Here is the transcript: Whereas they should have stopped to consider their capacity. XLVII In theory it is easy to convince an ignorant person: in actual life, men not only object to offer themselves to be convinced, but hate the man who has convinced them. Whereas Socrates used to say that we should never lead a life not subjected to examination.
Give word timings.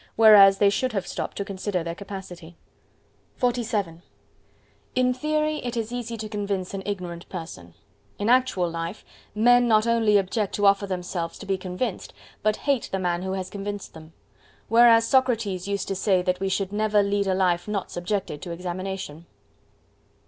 Whereas 0.15 0.57
they 0.57 0.71
should 0.71 0.93
have 0.93 1.05
stopped 1.05 1.37
to 1.37 1.45
consider 1.45 1.83
their 1.83 1.93
capacity. 1.93 2.57
XLVII 3.39 4.01
In 4.95 5.13
theory 5.13 5.57
it 5.63 5.77
is 5.77 5.91
easy 5.93 6.17
to 6.17 6.27
convince 6.27 6.73
an 6.73 6.81
ignorant 6.87 7.29
person: 7.29 7.75
in 8.17 8.27
actual 8.27 8.67
life, 8.67 9.05
men 9.35 9.67
not 9.67 9.85
only 9.85 10.17
object 10.17 10.55
to 10.55 10.65
offer 10.65 10.87
themselves 10.87 11.37
to 11.37 11.45
be 11.45 11.55
convinced, 11.55 12.15
but 12.41 12.55
hate 12.65 12.89
the 12.91 12.97
man 12.97 13.21
who 13.21 13.33
has 13.33 13.51
convinced 13.51 13.93
them. 13.93 14.13
Whereas 14.69 15.07
Socrates 15.07 15.67
used 15.67 15.87
to 15.89 15.95
say 15.95 16.23
that 16.23 16.39
we 16.39 16.49
should 16.49 16.71
never 16.73 17.03
lead 17.03 17.27
a 17.27 17.35
life 17.35 17.67
not 17.67 17.91
subjected 17.91 18.41
to 18.41 18.49
examination. 18.51 19.27